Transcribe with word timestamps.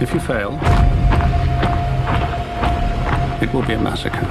If 0.00 0.14
you 0.14 0.20
fail, 0.20 0.58
it 3.42 3.52
will 3.52 3.62
be 3.62 3.74
a 3.74 3.78
massacre. 3.78 4.26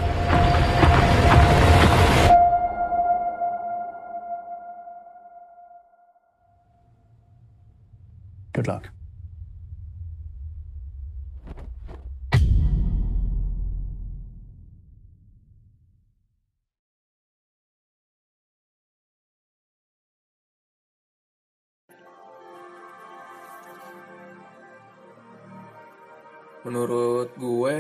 Good 8.54 8.68
luck. 8.68 8.97
Menurut 26.68 27.32
gue, 27.40 27.76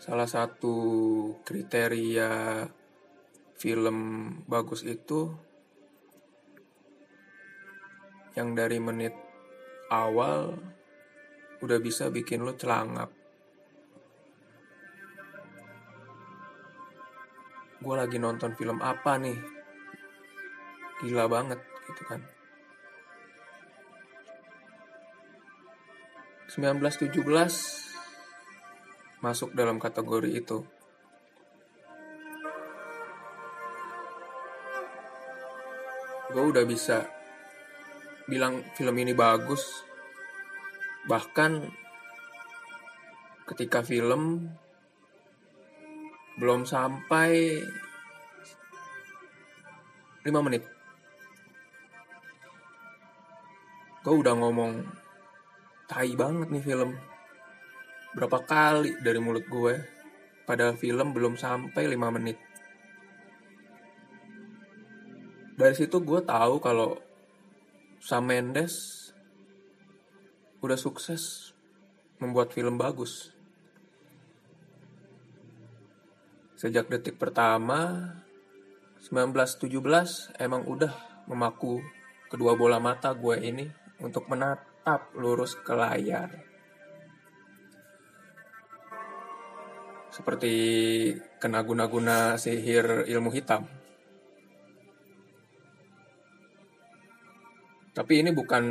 salah 0.00 0.24
satu 0.24 0.72
kriteria 1.44 2.64
film 3.60 3.98
bagus 4.48 4.80
itu 4.80 5.28
yang 8.32 8.56
dari 8.56 8.80
menit 8.80 9.12
awal 9.92 10.56
udah 11.60 11.76
bisa 11.76 12.08
bikin 12.08 12.40
lo 12.40 12.56
celangap. 12.56 13.12
Gue 17.84 17.94
lagi 18.00 18.16
nonton 18.16 18.56
film 18.56 18.80
apa 18.80 19.20
nih? 19.20 19.36
Gila 21.04 21.28
banget 21.28 21.60
gitu 21.84 22.00
kan. 22.08 22.41
1917 26.52 27.24
masuk 29.24 29.56
dalam 29.56 29.80
kategori 29.80 30.36
itu. 30.36 30.60
Gue 36.28 36.44
udah 36.52 36.68
bisa 36.68 37.08
bilang 38.28 38.60
film 38.76 39.00
ini 39.00 39.16
bagus. 39.16 39.64
Bahkan 41.08 41.52
ketika 43.48 43.80
film 43.80 44.52
belum 46.36 46.68
sampai 46.68 47.64
5 50.20 50.28
menit. 50.44 50.68
Gue 54.04 54.20
udah 54.20 54.36
ngomong 54.36 55.01
tai 55.92 56.16
banget 56.16 56.48
nih 56.48 56.64
film. 56.64 56.96
Berapa 58.16 58.40
kali 58.48 58.96
dari 59.04 59.20
mulut 59.20 59.44
gue, 59.44 59.76
padahal 60.48 60.80
film 60.80 61.12
belum 61.12 61.36
sampai 61.36 61.84
5 61.84 62.16
menit. 62.16 62.40
Dari 65.52 65.76
situ 65.76 66.00
gue 66.00 66.24
tahu 66.24 66.64
kalau 66.64 66.96
Sam 68.00 68.24
Mendes 68.24 69.04
udah 70.64 70.80
sukses 70.80 71.52
membuat 72.16 72.56
film 72.56 72.80
bagus. 72.80 73.28
Sejak 76.56 76.88
detik 76.88 77.20
pertama 77.20 78.16
1917 79.04 80.40
emang 80.40 80.64
udah 80.64 80.94
memaku 81.28 81.84
kedua 82.32 82.56
bola 82.56 82.80
mata 82.80 83.12
gue 83.12 83.36
ini 83.44 83.68
untuk 84.00 84.24
menatap 84.82 85.14
lurus 85.14 85.54
ke 85.62 85.78
layar. 85.78 86.42
Seperti 90.10 90.54
kena 91.38 91.62
guna-guna 91.62 92.34
sihir 92.34 93.06
ilmu 93.06 93.30
hitam. 93.30 93.62
Tapi 97.94 98.26
ini 98.26 98.34
bukan 98.34 98.64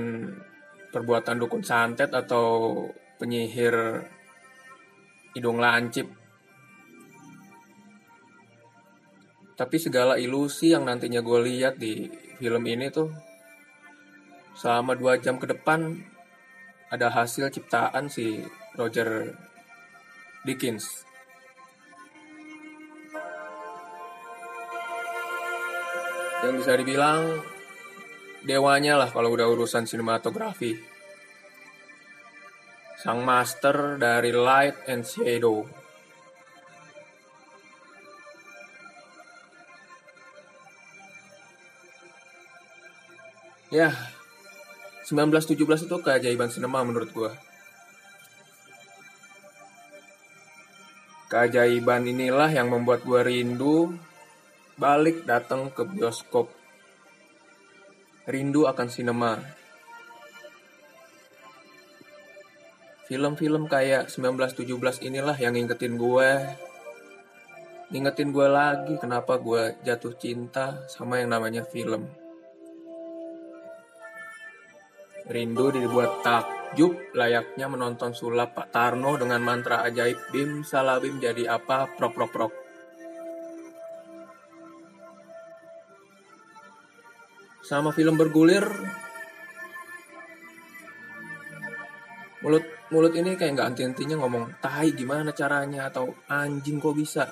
perbuatan 0.92 1.40
dukun 1.40 1.64
santet 1.64 2.12
atau 2.12 2.76
penyihir 3.16 4.04
hidung 5.32 5.64
lancip. 5.64 6.12
Tapi 9.56 9.78
segala 9.80 10.20
ilusi 10.20 10.76
yang 10.76 10.84
nantinya 10.84 11.24
gue 11.24 11.40
lihat 11.48 11.80
di 11.80 12.12
film 12.36 12.68
ini 12.68 12.92
tuh 12.92 13.31
selama 14.56 14.97
dua 14.97 15.17
jam 15.17 15.39
ke 15.39 15.47
depan 15.47 16.01
ada 16.91 17.07
hasil 17.07 17.47
ciptaan 17.51 18.12
si 18.12 18.44
Roger 18.75 19.31
Dickens. 20.44 21.07
Yang 26.41 26.53
bisa 26.66 26.73
dibilang 26.75 27.22
dewanya 28.41 28.97
lah 28.97 29.09
kalau 29.13 29.31
udah 29.31 29.47
urusan 29.47 29.85
sinematografi. 29.85 30.73
Sang 33.01 33.22
master 33.22 33.97
dari 34.01 34.33
light 34.33 34.78
and 34.89 35.06
shadow. 35.06 35.66
Ya, 43.72 44.11
1917 45.07 45.88
itu 45.88 45.97
keajaiban 46.01 46.50
sinema 46.53 46.85
menurut 46.85 47.09
gua. 47.13 47.31
Keajaiban 51.31 52.06
inilah 52.06 52.51
yang 52.51 52.67
membuat 52.69 53.07
gua 53.07 53.23
rindu 53.23 53.95
balik 54.75 55.23
datang 55.29 55.72
ke 55.72 55.85
bioskop 55.85 56.62
rindu 58.29 58.69
akan 58.69 58.88
sinema. 58.88 59.41
Film-film 63.09 63.68
kayak 63.68 64.07
1917 64.07 65.03
inilah 65.03 65.35
yang 65.35 65.51
ngingetin 65.57 66.00
gue. 66.00 66.29
Ngingetin 67.91 68.31
gue 68.31 68.47
lagi 68.47 68.95
kenapa 68.95 69.35
gue 69.35 69.75
jatuh 69.83 70.16
cinta 70.16 70.88
sama 70.88 71.19
yang 71.19 71.35
namanya 71.35 71.68
film. 71.68 72.07
Rindu 75.31 75.72
dibuat 75.72 76.19
takjub 76.19 77.16
layaknya 77.16 77.72
menonton 77.72 78.12
sulap 78.12 78.52
Pak 78.52 78.75
Tarno 78.75 79.16
dengan 79.16 79.40
mantra 79.40 79.88
ajaib 79.88 80.19
bim 80.36 80.68
salabim 80.68 81.24
jadi 81.24 81.56
apa? 81.56 81.88
Prok 81.96 82.12
prok 82.12 82.31
prok. 82.36 82.53
sama 87.72 87.96
film 87.96 88.19
bergulir. 88.19 88.68
Mulut 92.44 92.68
mulut 92.92 93.16
ini 93.16 93.39
kayak 93.39 93.56
nggak 93.56 93.68
anti-antinya 93.72 94.19
ngomong 94.19 94.60
tai 94.60 94.92
gimana 94.92 95.31
caranya? 95.31 95.88
atau 95.88 96.12
anjing 96.28 96.83
kok 96.83 96.92
bisa? 96.92 97.31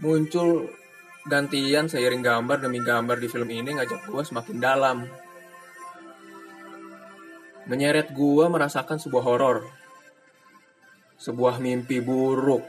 Muncul 0.00 0.72
gantian 1.28 1.84
seiring 1.84 2.24
gambar 2.24 2.64
demi 2.64 2.80
gambar 2.80 3.20
di 3.20 3.28
film 3.28 3.52
ini 3.52 3.76
ngajak 3.76 4.08
gue 4.08 4.24
semakin 4.24 4.56
dalam 4.56 5.04
menyeret 7.66 8.10
gue 8.10 8.44
merasakan 8.50 8.98
sebuah 8.98 9.24
horor. 9.24 9.58
Sebuah 11.18 11.62
mimpi 11.62 12.02
buruk. 12.02 12.66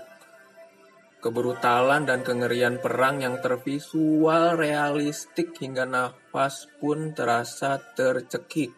Kebrutalan 1.23 2.03
dan 2.03 2.19
kengerian 2.19 2.83
perang 2.83 3.23
yang 3.23 3.39
tervisual 3.39 4.59
realistik 4.59 5.55
hingga 5.55 5.87
nafas 5.87 6.67
pun 6.77 7.15
terasa 7.15 7.79
tercekik. 7.79 8.75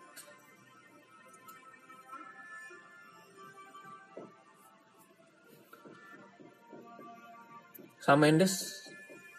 Sam 8.06 8.22
Mendes 8.22 8.86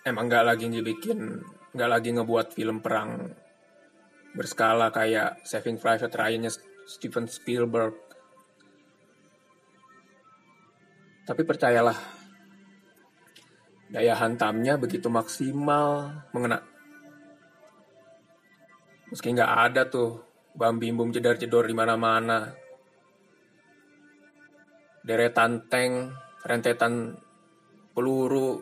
emang 0.02 0.26
gak 0.26 0.42
lagi 0.42 0.66
dibikin, 0.66 1.38
gak 1.70 1.86
lagi 1.86 2.10
ngebuat 2.10 2.50
film 2.50 2.82
perang 2.82 3.45
berskala 4.36 4.92
kayak 4.92 5.40
Saving 5.48 5.80
Private 5.80 6.12
Ryan-nya 6.12 6.52
Steven 6.86 7.24
Spielberg. 7.26 7.96
Tapi 11.26 11.42
percayalah, 11.42 11.98
Daya 13.86 14.14
hantamnya 14.18 14.78
begitu 14.78 15.06
maksimal 15.10 16.22
mengena. 16.34 16.62
Meski 19.10 19.30
nggak 19.30 19.52
ada 19.70 19.86
tuh 19.86 20.26
bam 20.58 20.78
bim 20.82 20.98
bum 20.98 21.14
jedar 21.14 21.38
jedor 21.38 21.66
di 21.66 21.74
mana-mana. 21.74 22.66
deretan 25.06 25.70
tank, 25.70 26.18
rentetan 26.42 27.14
peluru. 27.94 28.58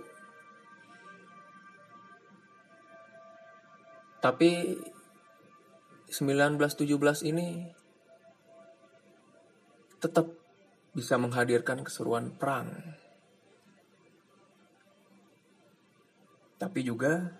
Tapi 4.20 4.76
1917 6.14 7.26
ini 7.26 7.66
tetap 9.98 10.30
bisa 10.94 11.18
menghadirkan 11.18 11.82
keseruan 11.82 12.30
perang. 12.30 12.70
Tapi 16.54 16.80
juga 16.86 17.34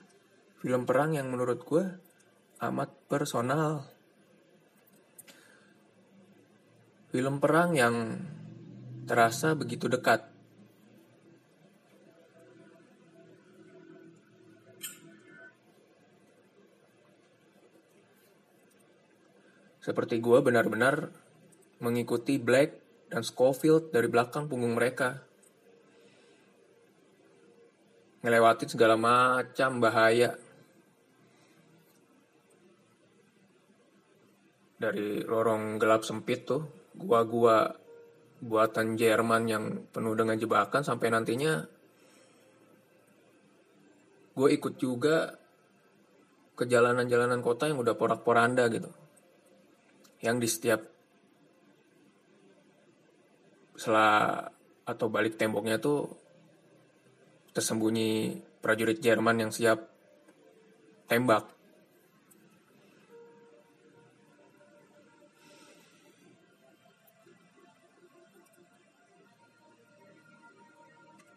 film 0.58 0.82
perang 0.82 1.14
yang 1.14 1.30
menurut 1.30 1.62
gue 1.62 1.86
amat 2.66 2.90
personal. 3.06 3.86
Film 7.14 7.38
perang 7.38 7.78
yang 7.78 7.94
terasa 9.06 9.54
begitu 9.54 9.86
dekat. 9.86 10.33
Seperti 19.84 20.16
gue 20.16 20.40
benar-benar 20.40 21.12
mengikuti 21.84 22.40
Black 22.40 22.72
dan 23.12 23.20
Schofield 23.20 23.92
dari 23.92 24.08
belakang 24.08 24.48
punggung 24.48 24.72
mereka. 24.72 25.20
Ngelewatin 28.24 28.72
segala 28.72 28.96
macam 28.96 29.84
bahaya. 29.84 30.40
Dari 34.80 35.20
lorong 35.20 35.76
gelap 35.76 36.00
sempit 36.00 36.48
tuh, 36.48 36.64
gua-gua 36.96 37.68
buatan 38.40 38.96
Jerman 38.96 39.42
yang 39.44 39.64
penuh 39.92 40.16
dengan 40.16 40.40
jebakan 40.40 40.80
sampai 40.80 41.08
nantinya 41.12 41.64
gue 44.34 44.48
ikut 44.50 44.74
juga 44.76 45.32
ke 46.58 46.68
jalanan-jalanan 46.68 47.40
kota 47.40 47.70
yang 47.70 47.80
udah 47.80 47.96
porak-poranda 47.96 48.66
gitu 48.68 48.90
yang 50.24 50.40
di 50.40 50.48
setiap 50.48 50.80
selah 53.76 54.48
atau 54.88 55.06
balik 55.12 55.36
temboknya 55.36 55.76
tuh 55.76 56.08
tersembunyi 57.52 58.40
prajurit 58.64 59.04
Jerman 59.04 59.44
yang 59.44 59.52
siap 59.52 59.84
tembak. 61.04 61.52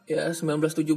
Ya 0.07 0.31
1917 0.31 0.87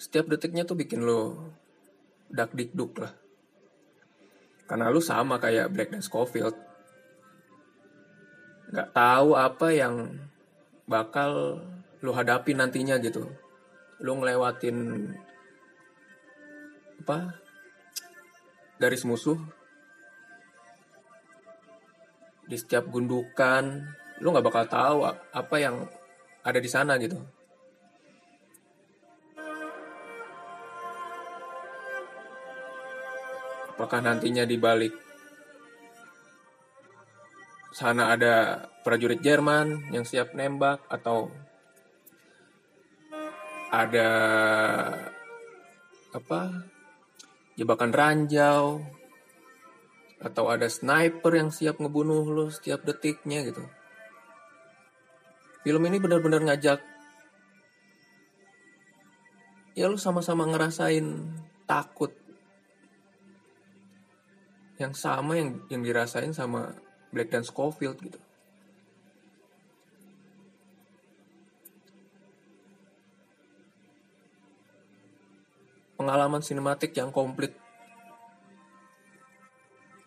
Setiap 0.00 0.24
detiknya 0.24 0.64
tuh 0.64 0.72
bikin 0.72 1.04
lo 1.04 1.52
dak 2.28 2.52
dikduk 2.52 3.00
lah. 3.00 3.12
Karena 4.68 4.92
lu 4.92 5.00
sama 5.00 5.40
kayak 5.40 5.72
Black 5.72 5.90
dan 5.92 6.04
Schofield. 6.04 6.56
Gak 8.68 8.92
tahu 8.92 9.32
apa 9.32 9.72
yang 9.72 10.12
bakal 10.84 11.64
lu 12.04 12.10
hadapi 12.12 12.52
nantinya 12.52 13.00
gitu. 13.00 13.24
Lu 14.04 14.12
ngelewatin 14.20 15.08
apa 17.08 17.40
garis 18.76 19.08
musuh 19.08 19.40
di 22.44 22.56
setiap 22.56 22.84
gundukan 22.92 23.64
lu 24.20 24.28
nggak 24.28 24.44
bakal 24.44 24.64
tahu 24.68 24.98
apa 25.08 25.56
yang 25.56 25.88
ada 26.44 26.60
di 26.60 26.68
sana 26.68 27.00
gitu 27.00 27.16
apakah 33.78 34.02
nantinya 34.02 34.42
di 34.42 34.58
balik 34.58 34.90
sana 37.70 38.10
ada 38.10 38.66
prajurit 38.82 39.22
Jerman 39.22 39.94
yang 39.94 40.02
siap 40.02 40.34
nembak 40.34 40.82
atau 40.90 41.30
ada 43.70 44.10
apa 46.10 46.66
jebakan 47.54 47.94
ranjau 47.94 48.82
atau 50.18 50.44
ada 50.50 50.66
sniper 50.66 51.38
yang 51.38 51.54
siap 51.54 51.78
ngebunuh 51.78 52.26
lo 52.26 52.50
setiap 52.50 52.82
detiknya 52.82 53.46
gitu? 53.46 53.62
Film 55.62 55.86
ini 55.86 56.02
benar-benar 56.02 56.42
ngajak 56.42 56.82
ya 59.78 59.86
lu 59.86 59.94
sama-sama 59.94 60.42
ngerasain 60.50 61.06
takut 61.70 62.10
yang 64.78 64.94
sama 64.94 65.34
yang 65.34 65.58
yang 65.66 65.82
dirasain 65.82 66.30
sama 66.30 66.74
Black 67.10 67.34
dan 67.34 67.42
Schofield 67.42 67.98
gitu. 67.98 68.18
Pengalaman 75.98 76.38
sinematik 76.38 76.94
yang 76.94 77.10
komplit. 77.10 77.58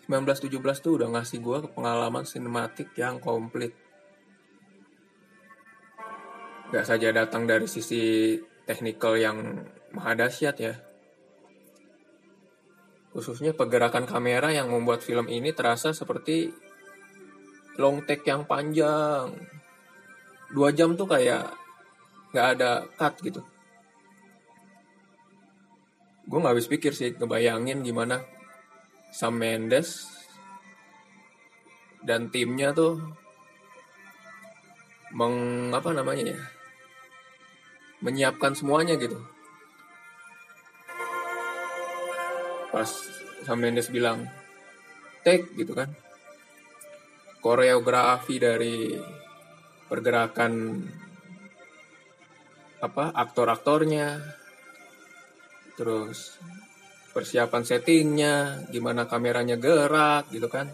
1917 0.08 0.84
tuh 0.84 1.00
udah 1.00 1.08
ngasih 1.20 1.40
gue 1.44 1.58
pengalaman 1.72 2.24
sinematik 2.24 2.96
yang 2.96 3.20
komplit. 3.20 3.76
Gak 6.72 6.88
saja 6.88 7.12
datang 7.12 7.44
dari 7.44 7.68
sisi 7.68 8.36
teknikal 8.64 9.20
yang 9.20 9.68
maha 9.92 10.16
dahsyat 10.16 10.56
ya, 10.56 10.74
Khususnya 13.12 13.52
pergerakan 13.52 14.08
kamera 14.08 14.56
yang 14.56 14.72
membuat 14.72 15.04
film 15.04 15.28
ini 15.28 15.52
terasa 15.52 15.92
seperti 15.92 16.48
long 17.76 18.04
take 18.08 18.24
yang 18.28 18.48
panjang. 18.48 19.36
Dua 20.52 20.72
jam 20.72 20.96
tuh 20.96 21.08
kayak 21.08 21.52
nggak 22.32 22.48
ada 22.56 22.88
cut 22.96 23.16
gitu. 23.20 23.42
Gue 26.24 26.40
nggak 26.40 26.56
habis 26.56 26.72
pikir 26.72 26.96
sih 26.96 27.12
ngebayangin 27.12 27.84
gimana 27.84 28.24
Sam 29.12 29.36
Mendes 29.36 30.08
dan 32.08 32.32
timnya 32.32 32.72
tuh 32.72 32.98
meng 35.12 35.70
apa 35.76 35.92
namanya 35.92 36.32
ya 36.32 36.40
menyiapkan 38.00 38.56
semuanya 38.58 38.96
gitu 38.98 39.20
pas 42.72 42.88
Sam 43.44 43.60
Mendes 43.60 43.92
bilang 43.92 44.24
take 45.22 45.54
gitu 45.60 45.76
kan. 45.76 45.92
Koreografi 47.42 48.40
dari 48.40 48.96
pergerakan 49.90 50.84
apa 52.82 53.14
aktor-aktornya 53.14 54.20
terus 55.78 56.40
persiapan 57.12 57.64
settingnya 57.66 58.66
gimana 58.72 59.06
kameranya 59.06 59.56
gerak 59.60 60.32
gitu 60.32 60.48
kan. 60.48 60.72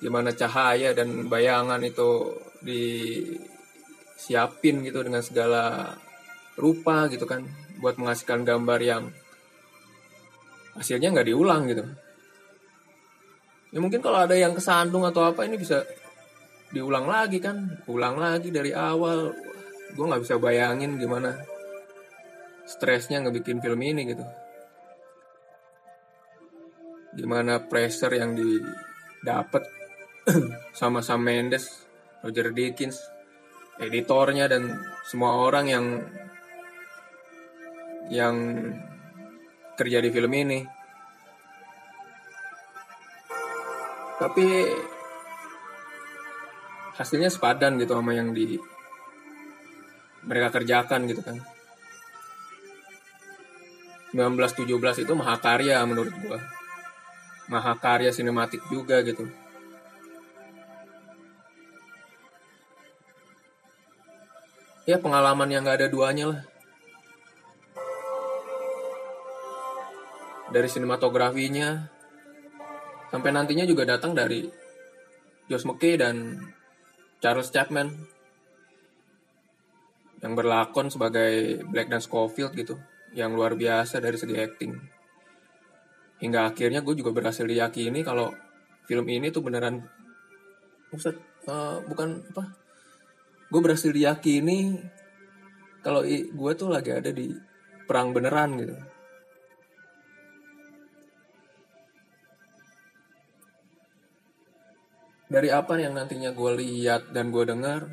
Gimana 0.00 0.32
cahaya 0.32 0.94
dan 0.96 1.28
bayangan 1.28 1.84
itu 1.84 2.40
disiapin 2.64 3.44
gitu 4.84 5.02
dengan 5.04 5.20
segala 5.20 5.92
rupa 6.56 7.08
gitu 7.12 7.26
kan 7.28 7.44
buat 7.80 7.96
menghasilkan 7.96 8.44
gambar 8.44 8.80
yang 8.80 9.12
hasilnya 10.80 11.12
nggak 11.12 11.28
diulang 11.28 11.68
gitu. 11.68 11.84
Ya 13.70 13.78
mungkin 13.78 14.00
kalau 14.00 14.24
ada 14.24 14.32
yang 14.32 14.56
kesandung 14.56 15.04
atau 15.04 15.28
apa 15.28 15.44
ini 15.44 15.60
bisa 15.60 15.84
diulang 16.72 17.04
lagi 17.04 17.36
kan. 17.38 17.84
Ulang 17.84 18.16
lagi 18.16 18.48
dari 18.48 18.72
awal. 18.72 19.30
Gue 19.92 20.04
nggak 20.08 20.24
bisa 20.24 20.40
bayangin 20.40 20.96
gimana 20.96 21.36
stresnya 22.64 23.20
ngebikin 23.20 23.60
film 23.60 23.84
ini 23.84 24.08
gitu. 24.08 24.24
Gimana 27.12 27.60
pressure 27.60 28.16
yang 28.16 28.32
didapat 28.32 29.68
sama 30.80 31.04
Sam 31.04 31.20
Mendes 31.20 31.84
Roger 32.24 32.54
Deakins 32.56 32.96
editornya 33.80 34.46
dan 34.46 34.78
semua 35.08 35.40
orang 35.42 35.66
yang 35.66 35.86
yang 38.10 38.36
kerja 39.80 40.04
di 40.04 40.12
film 40.12 40.28
ini. 40.36 40.60
Tapi 44.20 44.44
hasilnya 47.00 47.32
sepadan 47.32 47.80
gitu 47.80 47.96
sama 47.96 48.12
yang 48.12 48.36
di 48.36 48.60
mereka 50.28 50.60
kerjakan 50.60 51.08
gitu 51.08 51.24
kan. 51.24 51.40
1917 54.12 55.08
itu 55.08 55.12
mahakarya 55.16 55.80
menurut 55.88 56.12
gua. 56.20 56.36
Mahakarya 57.48 58.12
sinematik 58.12 58.60
juga 58.68 59.00
gitu. 59.00 59.24
Ya 64.84 64.98
pengalaman 64.98 65.48
yang 65.48 65.62
gak 65.64 65.80
ada 65.80 65.88
duanya 65.88 66.36
lah. 66.36 66.40
Dari 70.50 70.68
sinematografinya. 70.68 71.86
Sampai 73.10 73.34
nantinya 73.34 73.66
juga 73.66 73.86
datang 73.86 74.14
dari 74.14 74.46
Josh 75.50 75.66
McKay 75.66 75.98
dan 75.98 76.38
Charles 77.18 77.50
Chapman 77.50 77.90
yang 80.20 80.36
berlakon 80.36 80.92
sebagai 80.92 81.64
Black 81.66 81.90
dan 81.90 81.98
Scofield 81.98 82.54
gitu 82.54 82.78
yang 83.16 83.34
luar 83.34 83.58
biasa 83.58 83.98
dari 83.98 84.14
segi 84.14 84.36
acting. 84.38 84.72
Hingga 86.20 86.52
akhirnya 86.52 86.84
gue 86.84 86.94
juga 86.94 87.10
berhasil 87.10 87.42
diyakini 87.42 88.04
kalau 88.06 88.30
film 88.84 89.08
ini 89.08 89.32
tuh 89.32 89.42
beneran 89.42 89.80
Buset, 90.90 91.14
uh, 91.46 91.78
bukan 91.86 92.18
apa 92.34 92.50
gue 93.46 93.60
berhasil 93.62 93.94
diyakini 93.94 94.74
kalau 95.86 96.02
gue 96.10 96.52
tuh 96.58 96.66
lagi 96.66 96.90
ada 96.90 97.14
di 97.14 97.30
perang 97.86 98.10
beneran 98.10 98.58
gitu 98.58 98.74
dari 105.30 105.46
apa 105.54 105.78
yang 105.78 105.94
nantinya 105.94 106.34
gue 106.34 106.58
lihat 106.58 107.14
dan 107.14 107.30
gue 107.30 107.46
dengar? 107.46 107.86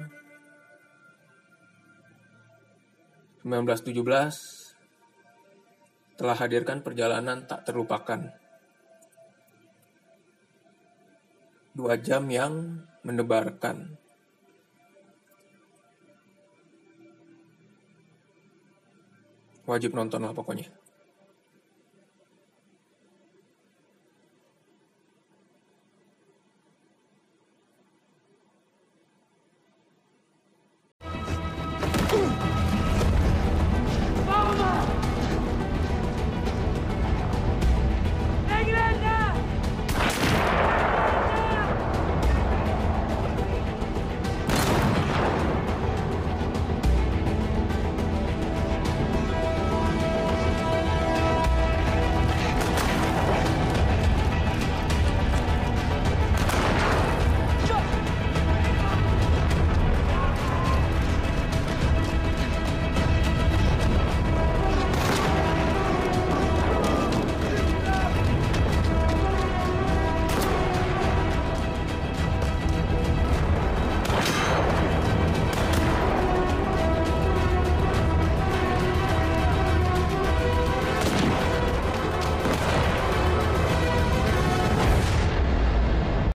1917 3.45 6.17
telah 6.17 6.33
hadirkan 6.33 6.81
perjalanan 6.81 7.45
tak 7.45 7.69
terlupakan. 7.69 8.33
Dua 11.77 11.93
jam 12.01 12.25
yang 12.25 12.81
mendebarkan. 13.05 14.01
Wajib 19.69 19.93
nonton 19.93 20.25
lah 20.25 20.33
pokoknya 20.33 20.73